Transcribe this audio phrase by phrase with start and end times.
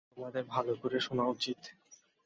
[0.11, 1.59] তোমাদের ভালো করে শোনা উচিত।